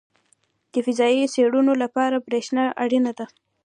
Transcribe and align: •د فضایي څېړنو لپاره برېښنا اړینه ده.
•د 0.73 0.75
فضایي 0.85 1.23
څېړنو 1.33 1.73
لپاره 1.83 2.23
برېښنا 2.27 2.65
اړینه 2.83 3.11
ده. 3.19 3.25